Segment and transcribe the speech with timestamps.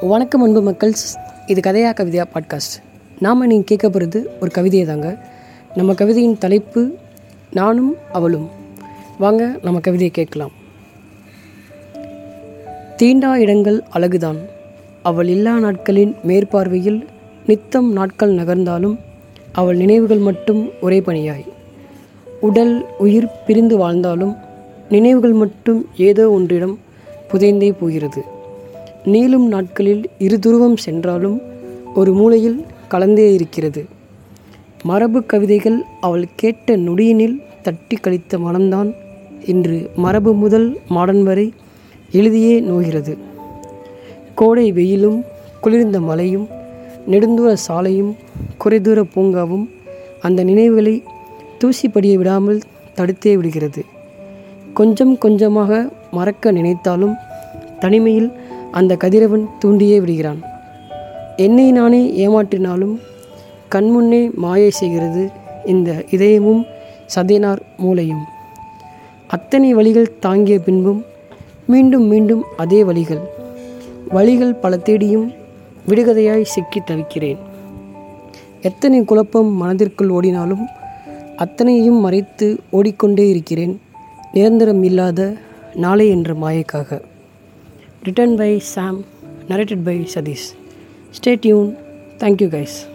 [0.00, 0.92] வணக்கம் அன்பு மக்கள்.
[1.46, 2.82] இது கதையா கவிதையா பாட்காஸ்ட்
[3.18, 5.28] நாம் நீங்கள் கேட்க போகிறது ஒரு கவிதையை தாங்க.
[5.74, 6.94] நம்ம கவிதையின் தலைப்பு
[7.52, 8.48] நானும் அவளும்.
[9.18, 10.50] வாங்க நம்ம கவிதையை கேட்கலாம்.
[12.96, 14.38] தீண்டா இடங்கள் அழகுதான்.
[15.02, 17.06] அவள் இல்லா நாட்களின் மேற்பார்வையில்
[17.46, 18.98] நித்தம் நாட்கள் நகர்ந்தாலும்
[19.52, 21.46] அவள் நினைவுகள் மட்டும் ஒரே பணியாய்.
[22.40, 24.36] உடல் உயிர் பிரிந்து வாழ்ந்தாலும்
[24.90, 26.76] நினைவுகள் மட்டும் ஏதோ ஒன்றிடம்
[27.32, 28.40] புதைந்தே போகிறது.
[29.04, 31.40] நீளும் நாட்களில் இரு துருவம் சென்றாலும்
[31.94, 33.84] ஒரு மூலையில் கலந்தே இருக்கிறது.
[34.82, 38.94] மரபு கவிதைகள் அவள் கேட்ட நொடியினில் தட்டி கழித்த மனம்தான்
[39.46, 41.52] இன்று மரபு முதல் மாடன் வரை
[42.12, 43.18] எழுதியே நோகிறது.
[44.34, 45.24] கோடை வெயிலும்
[45.60, 46.48] குளிர்ந்த மலையும்
[47.10, 48.16] நெடுந்தூர சாலையும்
[48.64, 49.68] குறைதூர பூங்காவும்
[50.20, 51.02] அந்த நினைவுகளை
[51.58, 52.60] தூசிப்படிய விடாமல்
[52.96, 53.84] தடுத்தே விடுகிறது.
[54.74, 57.14] கொஞ்சம் கொஞ்சமாக மறக்க நினைத்தாலும்
[57.80, 58.32] தனிமையில்
[58.72, 60.40] அந்த கதிரவன் தூண்டியே விடுகிறான்.
[61.36, 62.98] என்னை நானே ஏமாற்றினாலும்
[63.74, 65.30] கண்முன்னே மாயை செய்கிறது
[65.64, 66.64] இந்த இதயமும்
[67.14, 68.24] சதைனார் மூளையும்.
[69.26, 71.04] அத்தனை வழிகள் தாங்கிய பின்பும்
[71.66, 73.22] மீண்டும் மீண்டும் அதே வழிகள்.
[74.08, 75.32] வழிகள் பல தேடியும்
[75.88, 77.38] விடுகதையாய் சிக்கி தவிக்கிறேன்.
[78.60, 80.66] எத்தனை குழப்பம் மனதிற்குள் ஓடினாலும்
[81.36, 83.80] அத்தனையும் மறைத்து ஓடிக்கொண்டே இருக்கிறேன்.
[84.32, 85.32] நிரந்தரம் இல்லாத
[85.74, 87.00] நாளை என்ற மாயைக்காக.
[88.06, 89.04] written by Sam,
[89.48, 90.54] narrated by Sadish.
[91.12, 91.76] Stay tuned.
[92.18, 92.91] Thank you, guys.